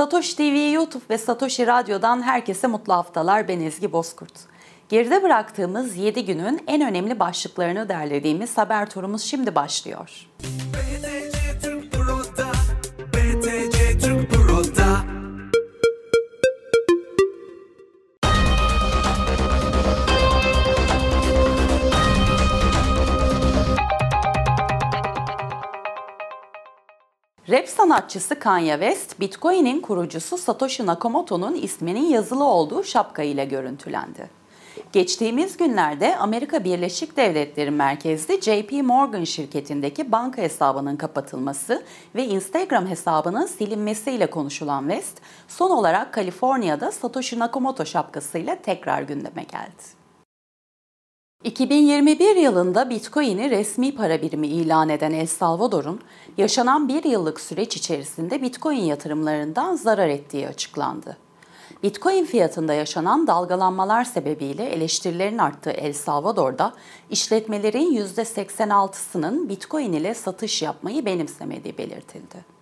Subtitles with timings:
[0.00, 3.48] Satoshi TV YouTube ve Satoshi Radyo'dan herkese mutlu haftalar.
[3.48, 4.32] Ben Ezgi Bozkurt.
[4.88, 10.28] Geride bıraktığımız 7 günün en önemli başlıklarını derlediğimiz haber turumuz şimdi başlıyor.
[10.40, 11.29] BTC
[27.50, 34.30] Rap sanatçısı Kanye West, Bitcoin'in kurucusu Satoshi Nakamoto'nun isminin yazılı olduğu şapka ile görüntülendi.
[34.92, 41.82] Geçtiğimiz günlerde Amerika Birleşik Devletleri merkezli JP Morgan şirketindeki banka hesabının kapatılması
[42.14, 49.99] ve Instagram hesabının silinmesiyle konuşulan West, son olarak Kaliforniya'da Satoshi Nakamoto şapkasıyla tekrar gündeme geldi.
[51.44, 56.00] 2021 yılında Bitcoin'i resmi para birimi ilan eden El Salvador'un
[56.36, 61.16] yaşanan bir yıllık süreç içerisinde Bitcoin yatırımlarından zarar ettiği açıklandı.
[61.82, 66.72] Bitcoin fiyatında yaşanan dalgalanmalar sebebiyle eleştirilerin arttığı El Salvador'da
[67.10, 72.59] işletmelerin %86'sının Bitcoin ile satış yapmayı benimsemediği belirtildi.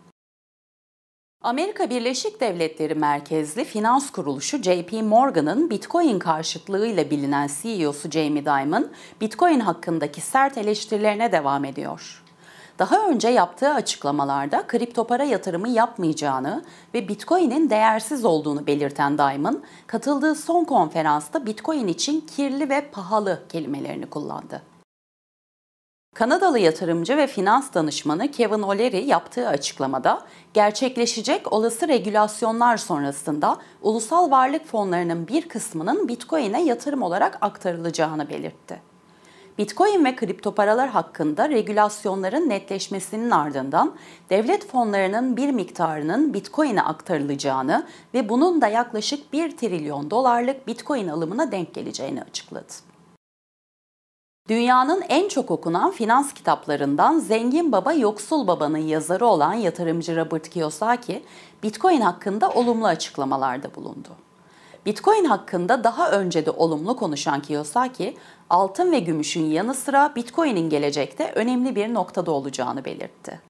[1.42, 8.88] Amerika Birleşik Devletleri merkezli finans kuruluşu JP Morgan'ın Bitcoin karşıtlığıyla bilinen CEO'su Jamie Dimon,
[9.20, 12.22] Bitcoin hakkındaki sert eleştirilerine devam ediyor.
[12.78, 16.64] Daha önce yaptığı açıklamalarda kripto para yatırımı yapmayacağını
[16.94, 24.06] ve Bitcoin'in değersiz olduğunu belirten Dimon, katıldığı son konferansta Bitcoin için kirli ve pahalı kelimelerini
[24.06, 24.62] kullandı.
[26.18, 30.22] Kanadalı yatırımcı ve finans danışmanı Kevin O'Leary yaptığı açıklamada
[30.54, 38.82] gerçekleşecek olası regülasyonlar sonrasında ulusal varlık fonlarının bir kısmının Bitcoin'e yatırım olarak aktarılacağını belirtti.
[39.58, 43.94] Bitcoin ve kripto paralar hakkında regülasyonların netleşmesinin ardından
[44.30, 51.52] devlet fonlarının bir miktarının Bitcoin'e aktarılacağını ve bunun da yaklaşık 1 trilyon dolarlık Bitcoin alımına
[51.52, 52.97] denk geleceğini açıkladı.
[54.48, 61.22] Dünyanın en çok okunan finans kitaplarından Zengin Baba Yoksul Baba'nın yazarı olan yatırımcı Robert Kiyosaki,
[61.62, 64.08] Bitcoin hakkında olumlu açıklamalarda bulundu.
[64.86, 68.16] Bitcoin hakkında daha önce de olumlu konuşan Kiyosaki,
[68.50, 73.47] altın ve gümüşün yanı sıra Bitcoin'in gelecekte önemli bir noktada olacağını belirtti.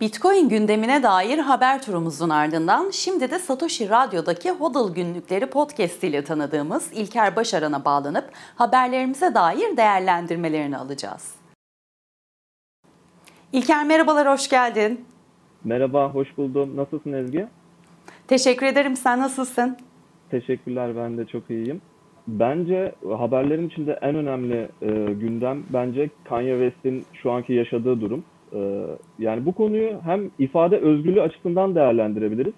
[0.00, 6.92] Bitcoin gündemine dair haber turumuzun ardından şimdi de Satoshi Radyo'daki HODL günlükleri podcast ile tanıdığımız
[6.92, 8.24] İlker Başaran'a bağlanıp
[8.56, 11.34] haberlerimize dair değerlendirmelerini alacağız.
[13.52, 15.04] İlker merhabalar, hoş geldin.
[15.64, 16.76] Merhaba, hoş buldum.
[16.76, 17.46] Nasılsın Ezgi?
[18.28, 19.76] Teşekkür ederim, sen nasılsın?
[20.30, 21.80] Teşekkürler, ben de çok iyiyim.
[22.28, 28.24] Bence haberlerin içinde en önemli e, gündem bence Kanye West'in şu anki yaşadığı durum.
[28.54, 28.86] Ee,
[29.18, 32.54] yani bu konuyu hem ifade özgürlüğü açısından değerlendirebiliriz.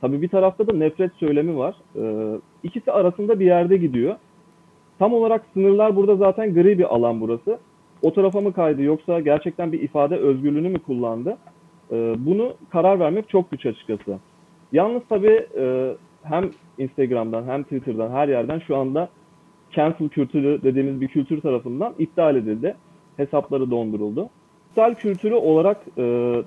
[0.00, 1.74] Tabii bir tarafta da nefret söylemi var.
[1.96, 4.16] Ee, ikisi arasında bir yerde gidiyor.
[4.98, 7.58] Tam olarak sınırlar burada zaten gri bir alan burası.
[8.02, 11.36] O tarafa mı kaydı yoksa gerçekten bir ifade özgürlüğünü mü kullandı?
[11.92, 14.18] Ee, bunu karar vermek çok güç açıkçası.
[14.72, 19.08] Yalnız tabii e, hem Instagram'dan hem Twitter'dan her yerden şu anda
[19.72, 22.74] cancel kültürü dediğimiz bir kültür tarafından iptal edildi.
[23.16, 24.28] Hesapları donduruldu
[24.72, 26.02] iptal kültürü olarak e,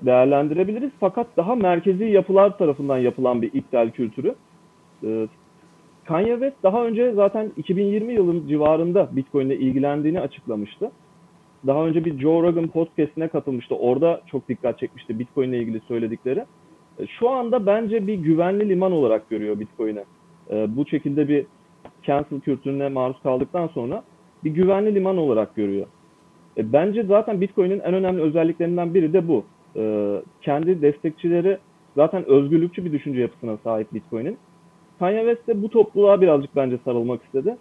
[0.06, 0.90] değerlendirebiliriz.
[1.00, 4.34] Fakat daha merkezi yapılar tarafından yapılan bir iptal kültürü.
[5.04, 5.28] E,
[6.04, 10.90] Kanye West daha önce zaten 2020 yılın civarında Bitcoin ile ilgilendiğini açıklamıştı.
[11.66, 13.74] Daha önce bir Joe Rogan podcastine katılmıştı.
[13.74, 16.44] Orada çok dikkat çekmişti Bitcoin ile ilgili söyledikleri.
[16.98, 20.04] E, şu anda bence bir güvenli liman olarak görüyor Bitcoin'i.
[20.50, 21.46] E, bu şekilde bir
[22.02, 24.02] cancel kültürüne maruz kaldıktan sonra
[24.44, 25.86] bir güvenli liman olarak görüyor.
[26.58, 29.44] E, bence zaten Bitcoin'in en önemli özelliklerinden biri de bu.
[29.76, 30.12] E,
[30.42, 31.58] kendi destekçileri
[31.96, 34.36] zaten özgürlükçü bir düşünce yapısına sahip Bitcoin'in.
[34.98, 37.56] Kanye West de bu topluluğa birazcık bence sarılmak istedi.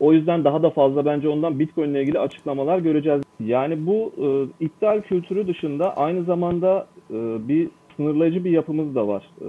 [0.00, 3.22] O yüzden daha da fazla bence ondan Bitcoin ile ilgili açıklamalar göreceğiz.
[3.40, 4.26] Yani bu e,
[4.64, 9.30] iptal kültürü dışında aynı zamanda e, bir sınırlayıcı bir yapımız da var.
[9.40, 9.48] E,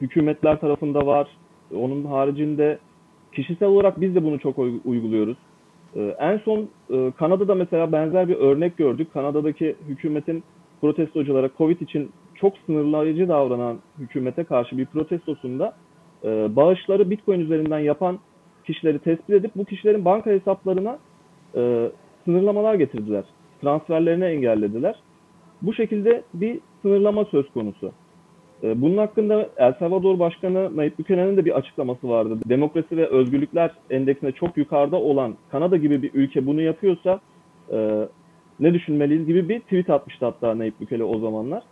[0.00, 1.28] hükümetler tarafında var.
[1.74, 2.78] Onun haricinde
[3.32, 5.36] kişisel olarak biz de bunu çok uyguluyoruz.
[5.96, 9.12] Ee, en son e, Kanada'da mesela benzer bir örnek gördük.
[9.12, 10.44] Kanada'daki hükümetin
[10.80, 15.74] protestoculara Covid için çok sınırlayıcı davranan hükümete karşı bir protestosunda
[16.24, 18.18] e, bağışları Bitcoin üzerinden yapan
[18.64, 20.98] kişileri tespit edip bu kişilerin banka hesaplarına
[21.54, 21.90] e,
[22.24, 23.24] sınırlamalar getirdiler.
[23.60, 24.94] Transferlerini engellediler.
[25.62, 27.92] Bu şekilde bir sınırlama söz konusu.
[28.62, 32.38] Ee, bunun hakkında El Salvador Başkanı Nayib Buchanan'ın da bir açıklaması vardı.
[32.48, 37.20] Demokrasi ve özgürlükler endeksinde çok yukarıda olan Kanada gibi bir ülke bunu yapıyorsa
[37.72, 38.08] e,
[38.60, 41.62] ne düşünmeliyiz gibi bir tweet atmıştı hatta Nayib Bukele o zamanlar.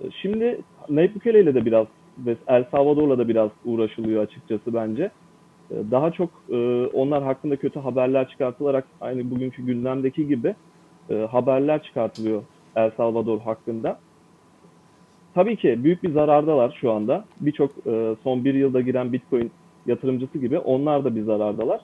[0.00, 1.86] E, şimdi Nayib Bukele ile de biraz
[2.18, 5.10] ve El Salvador'la da biraz uğraşılıyor açıkçası bence.
[5.70, 10.54] E, daha çok e, onlar hakkında kötü haberler çıkartılarak aynı bugünkü gündemdeki gibi
[11.10, 12.42] e, haberler çıkartılıyor
[12.76, 13.98] El Salvador hakkında.
[15.34, 17.24] Tabii ki büyük bir zarardalar şu anda.
[17.40, 19.50] Birçok e, son bir yılda giren Bitcoin
[19.86, 21.80] yatırımcısı gibi onlar da bir zarardalar.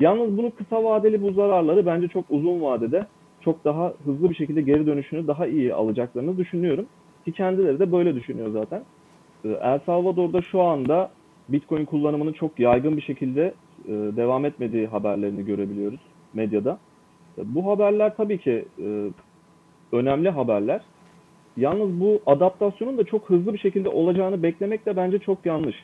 [0.00, 3.06] Yalnız bunu kısa vadeli bu zararları bence çok uzun vadede
[3.40, 6.86] çok daha hızlı bir şekilde geri dönüşünü daha iyi alacaklarını düşünüyorum.
[7.24, 8.82] Ki kendileri de böyle düşünüyor zaten.
[9.44, 11.10] E, El Salvador'da şu anda
[11.48, 13.54] Bitcoin kullanımının çok yaygın bir şekilde
[13.88, 16.00] e, devam etmediği haberlerini görebiliyoruz
[16.34, 16.78] medyada.
[17.38, 18.64] E, bu haberler tabii ki
[19.92, 20.80] önemli haberler.
[21.56, 25.76] Yalnız bu adaptasyonun da çok hızlı bir şekilde olacağını beklemek de bence çok yanlış.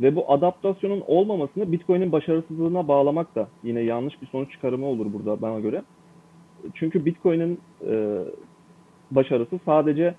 [0.00, 5.42] Ve bu adaptasyonun olmamasını Bitcoin'in başarısızlığına bağlamak da yine yanlış bir sonuç çıkarımı olur burada
[5.42, 5.82] bana göre.
[6.74, 8.18] Çünkü Bitcoin'in e,
[9.10, 10.14] başarısı sadece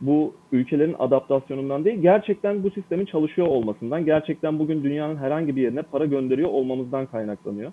[0.00, 5.82] bu ülkelerin adaptasyonundan değil, gerçekten bu sistemin çalışıyor olmasından, gerçekten bugün dünyanın herhangi bir yerine
[5.82, 7.72] para gönderiyor olmamızdan kaynaklanıyor.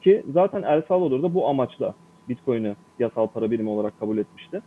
[0.00, 1.94] Ki zaten El Salvador'da bu amaçla
[2.28, 4.62] Bitcoin'i yasal para birimi olarak kabul etmişti.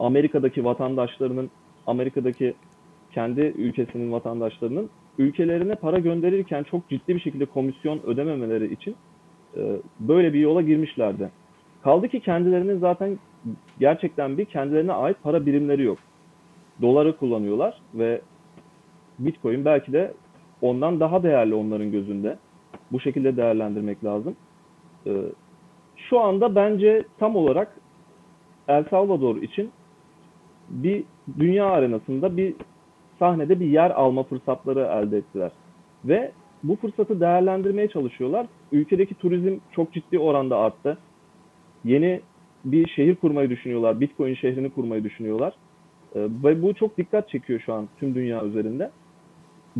[0.00, 1.50] Amerika'daki vatandaşlarının,
[1.86, 2.54] Amerika'daki
[3.12, 8.96] kendi ülkesinin vatandaşlarının ülkelerine para gönderirken çok ciddi bir şekilde komisyon ödememeleri için
[9.56, 11.30] e, böyle bir yola girmişlerdi.
[11.82, 13.18] Kaldı ki kendilerinin zaten
[13.80, 15.98] gerçekten bir kendilerine ait para birimleri yok.
[16.82, 18.20] Doları kullanıyorlar ve
[19.18, 20.14] Bitcoin belki de
[20.62, 22.38] ondan daha değerli onların gözünde.
[22.92, 24.36] Bu şekilde değerlendirmek lazım.
[25.06, 25.12] E,
[25.96, 27.76] şu anda bence tam olarak
[28.68, 29.70] El Salvador için
[30.68, 31.04] bir
[31.38, 32.54] dünya arenasında bir
[33.18, 35.50] sahnede bir yer alma fırsatları elde ettiler.
[36.04, 36.32] Ve
[36.62, 38.46] bu fırsatı değerlendirmeye çalışıyorlar.
[38.72, 40.98] Ülkedeki turizm çok ciddi oranda arttı.
[41.84, 42.20] Yeni
[42.64, 44.00] bir şehir kurmayı düşünüyorlar.
[44.00, 45.54] Bitcoin şehrini kurmayı düşünüyorlar.
[46.14, 48.90] Ee, ve bu çok dikkat çekiyor şu an tüm dünya üzerinde.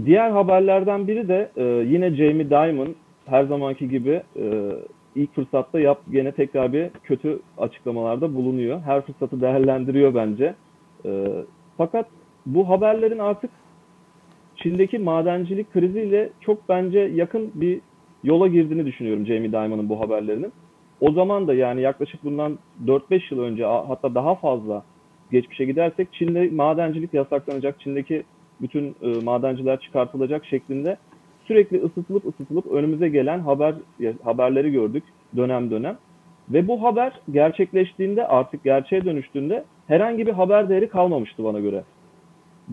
[0.04, 2.94] Diğer haberlerden biri de e, yine Jamie Dimon
[3.26, 4.72] her zamanki gibi e,
[5.14, 8.80] ilk fırsatta yap gene tekrar bir kötü açıklamalarda bulunuyor.
[8.80, 10.54] Her fırsatı değerlendiriyor bence.
[11.04, 11.26] E,
[11.76, 12.06] fakat
[12.46, 13.50] bu haberlerin artık
[14.56, 17.80] Çin'deki madencilik kriziyle çok bence yakın bir
[18.24, 20.52] yola girdiğini düşünüyorum Jamie Dimon'un bu haberlerinin.
[21.00, 24.82] O zaman da yani yaklaşık bundan 4-5 yıl önce hatta daha fazla
[25.30, 28.22] geçmişe gidersek Çin'de madencilik yasaklanacak, Çin'deki
[28.60, 30.96] bütün e, madenciler çıkartılacak şeklinde
[31.46, 33.74] sürekli ısıtılıp ısıtılıp önümüze gelen haber
[34.24, 35.04] haberleri gördük
[35.36, 35.98] dönem dönem.
[36.50, 41.84] Ve bu haber gerçekleştiğinde artık gerçeğe dönüştüğünde herhangi bir haber değeri kalmamıştı bana göre.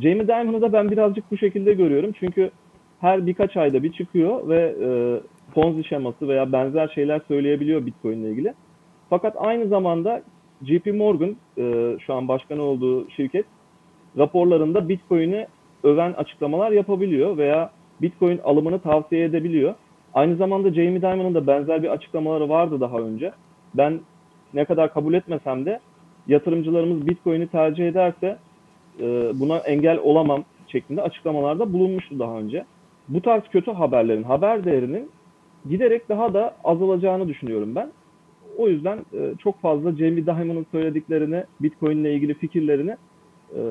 [0.02, 2.12] Jamie Dimon'u da ben birazcık bu şekilde görüyorum.
[2.20, 2.52] Çünkü
[3.00, 4.88] her birkaç ayda bir çıkıyor ve e,
[5.54, 8.54] Ponzi şeması veya benzer şeyler söyleyebiliyor Bitcoin ile ilgili.
[9.10, 10.22] Fakat aynı zamanda
[10.64, 13.46] JP Morgan e, şu an başkan olduğu şirket
[14.18, 15.48] raporlarında Bitcoin'i
[15.84, 17.72] öven açıklamalar yapabiliyor veya
[18.02, 19.74] Bitcoin alımını tavsiye edebiliyor.
[20.14, 23.32] Aynı zamanda Jamie Dimon'un da benzer bir açıklamaları vardı daha önce.
[23.74, 24.00] Ben
[24.54, 25.80] ne kadar kabul etmesem de
[26.28, 28.38] yatırımcılarımız Bitcoin'i tercih ederse
[29.00, 32.66] e, buna engel olamam şeklinde açıklamalarda bulunmuştu daha önce.
[33.08, 35.10] Bu tarz kötü haberlerin haber değerinin
[35.70, 37.92] giderek daha da azalacağını düşünüyorum ben.
[38.58, 42.96] O yüzden e, çok fazla Jamie Dimon'un söylediklerini, Bitcoin ile ilgili fikirlerini
[43.56, 43.62] e,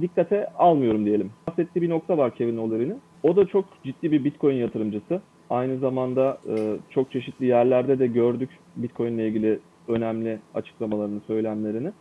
[0.00, 1.30] dikkate almıyorum diyelim.
[1.48, 3.00] Bahsettiği bir nokta var Kevin O'Leary'nin.
[3.22, 5.20] O da çok ciddi bir Bitcoin yatırımcısı.
[5.50, 11.92] Aynı zamanda e, çok çeşitli yerlerde de gördük Bitcoin ile ilgili önemli açıklamalarını, söylemlerini.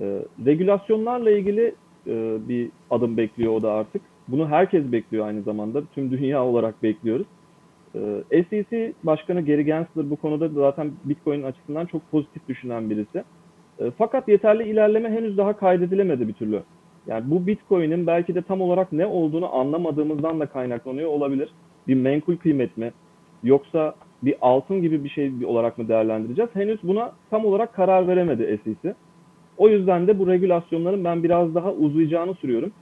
[0.00, 1.74] E, regülasyonlarla ilgili
[2.06, 4.02] e, bir adım bekliyor o da artık.
[4.28, 5.82] Bunu herkes bekliyor aynı zamanda.
[5.94, 7.26] Tüm dünya olarak bekliyoruz.
[7.94, 13.24] E, SEC Başkanı Gary Gensler bu konuda zaten Bitcoin açısından çok pozitif düşünen birisi.
[13.78, 16.62] E, fakat yeterli ilerleme henüz daha kaydedilemedi bir türlü.
[17.06, 21.48] Yani bu Bitcoin'in belki de tam olarak ne olduğunu anlamadığımızdan da kaynaklanıyor olabilir.
[21.88, 22.92] Bir menkul kıymet mi?
[23.42, 26.50] Yoksa bir altın gibi bir şey olarak mı değerlendireceğiz?
[26.54, 28.94] Henüz buna tam olarak karar veremedi SEC.
[29.56, 32.72] O yüzden de bu regülasyonların ben biraz daha uzayacağını sürüyorum.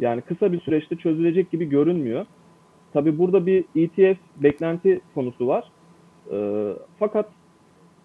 [0.00, 2.26] Yani kısa bir süreçte çözülecek gibi görünmüyor.
[2.92, 5.64] Tabi burada bir ETF beklenti konusu var.
[6.32, 6.36] E,
[6.98, 7.28] fakat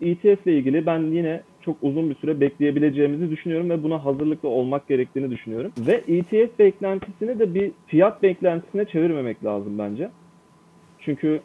[0.02, 4.88] ETF ile ilgili ben yine çok uzun bir süre bekleyebileceğimizi düşünüyorum ve buna hazırlıklı olmak
[4.88, 5.72] gerektiğini düşünüyorum.
[5.80, 10.10] Ve ETF beklentisini de bir fiyat beklentisine çevirmemek lazım bence.
[11.00, 11.42] Çünkü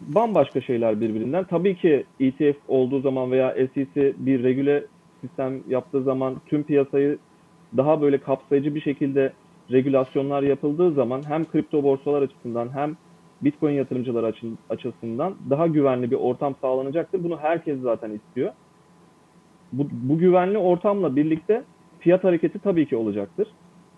[0.00, 1.44] bambaşka şeyler birbirinden.
[1.44, 4.84] Tabii ki ETF olduğu zaman veya SEC bir regüle
[5.20, 7.18] sistem yaptığı zaman tüm piyasayı
[7.76, 9.32] daha böyle kapsayıcı bir şekilde
[9.70, 12.96] regülasyonlar yapıldığı zaman hem kripto borsalar açısından hem
[13.42, 14.34] Bitcoin yatırımcılar
[14.70, 17.24] açısından daha güvenli bir ortam sağlanacaktır.
[17.24, 18.52] Bunu herkes zaten istiyor.
[19.72, 21.62] Bu, bu güvenli ortamla birlikte
[21.98, 23.48] fiyat hareketi tabii ki olacaktır.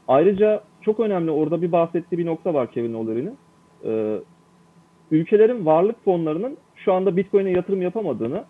[0.08, 3.36] Ayrıca çok önemli orada bir bahsettiği bir nokta var Kevin O'Leary'nin.
[3.84, 4.18] Ee,
[5.12, 8.44] ülkelerin varlık fonlarının şu anda Bitcoin'e yatırım yapamadığını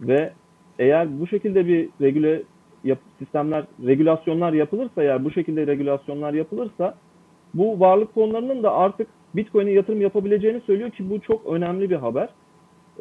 [0.00, 0.32] ve
[0.78, 2.42] eğer bu şekilde bir regüle
[2.84, 6.94] yap, sistemler, regülasyonlar yapılırsa eğer bu şekilde regülasyonlar yapılırsa
[7.54, 12.28] bu varlık fonlarının da artık Bitcoin'e yatırım yapabileceğini söylüyor ki bu çok önemli bir haber.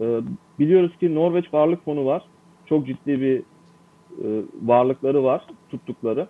[0.01, 0.19] Ee,
[0.59, 2.23] biliyoruz ki Norveç Varlık Fonu var.
[2.65, 6.27] Çok ciddi bir e, varlıkları var, tuttukları.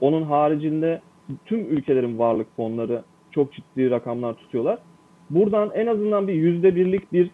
[0.00, 1.00] Onun haricinde
[1.46, 4.78] tüm ülkelerin varlık fonları çok ciddi rakamlar tutuyorlar.
[5.30, 7.30] Buradan en azından bir yüzde birlik bir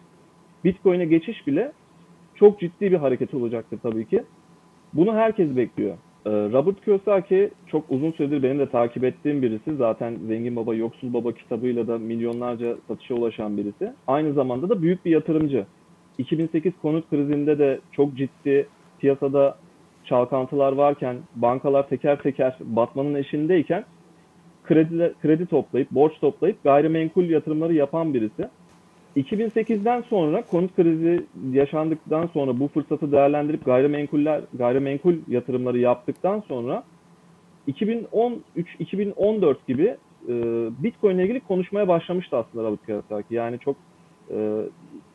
[0.63, 1.71] Bitcoin'e geçiş bile
[2.35, 4.23] çok ciddi bir hareket olacaktır tabii ki.
[4.93, 5.97] Bunu herkes bekliyor.
[6.25, 9.75] Ee, Robert Kiyosaki çok uzun süredir benim de takip ettiğim birisi.
[9.75, 13.93] Zaten Zengin Baba, Yoksul Baba kitabıyla da milyonlarca satışa ulaşan birisi.
[14.07, 15.65] Aynı zamanda da büyük bir yatırımcı.
[16.17, 18.67] 2008 konut krizinde de çok ciddi
[18.99, 19.57] piyasada
[20.05, 23.85] çalkantılar varken, bankalar teker teker batmanın eşindeyken
[24.63, 28.49] kredi, kredi toplayıp, borç toplayıp gayrimenkul yatırımları yapan birisi.
[29.17, 36.83] 2008'den sonra konut krizi yaşandıktan sonra bu fırsatı değerlendirip gayrimenkuller gayrimenkul yatırımları yaptıktan sonra
[37.67, 40.33] 2013-2014 gibi e,
[40.83, 43.35] Bitcoin ile ilgili konuşmaya başlamıştı aslında Robert Kiyosaki.
[43.35, 43.75] Yani çok
[44.31, 44.61] e,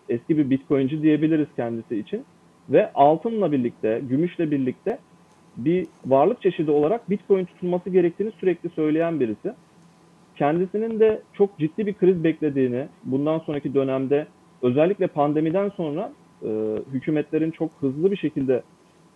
[0.08, 2.24] eski bir Bitcoinci diyebiliriz kendisi için.
[2.70, 4.98] Ve altınla birlikte, gümüşle birlikte
[5.56, 9.54] bir varlık çeşidi olarak Bitcoin tutulması gerektiğini sürekli söyleyen birisi
[10.36, 14.26] kendisinin de çok ciddi bir kriz beklediğini, bundan sonraki dönemde
[14.62, 16.48] özellikle pandemiden sonra e,
[16.92, 18.62] hükümetlerin çok hızlı bir şekilde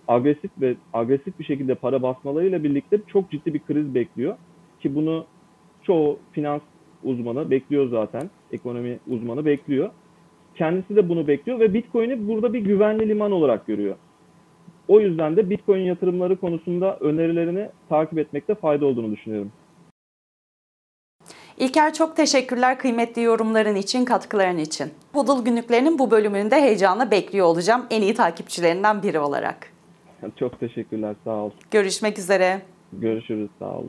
[0.08, 4.36] agresif ve agresif bir şekilde para basmalarıyla birlikte çok ciddi bir kriz bekliyor
[4.80, 5.24] ki bunu
[5.82, 6.62] çoğu finans
[7.04, 9.90] uzmanı bekliyor zaten, ekonomi uzmanı bekliyor.
[10.54, 13.96] Kendisi de bunu bekliyor ve Bitcoin'i burada bir güvenli liman olarak görüyor.
[14.90, 19.52] O yüzden de Bitcoin yatırımları konusunda önerilerini takip etmekte fayda olduğunu düşünüyorum.
[21.58, 24.90] İlker çok teşekkürler kıymetli yorumların için, katkıların için.
[25.12, 29.72] Hodl günlüklerinin bu bölümünü de heyecanla bekliyor olacağım en iyi takipçilerinden biri olarak.
[30.36, 31.50] Çok teşekkürler, sağ ol.
[31.70, 32.62] Görüşmek üzere.
[32.92, 33.84] Görüşürüz, sağ ol.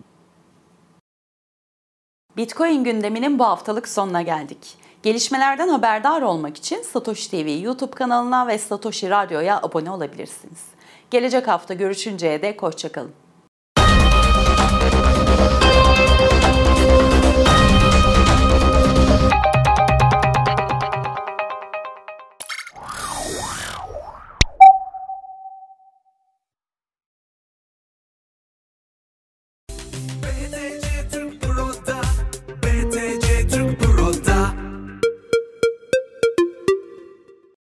[2.38, 4.77] Bitcoin gündeminin bu haftalık sonuna geldik.
[5.03, 10.81] Gelişmelerden haberdar olmak için Satoshi TV YouTube kanalına ve Satoshi Radyo'ya abone olabilirsiniz.
[11.12, 13.12] Gelecek hafta görüşünceye dek hoşçakalın.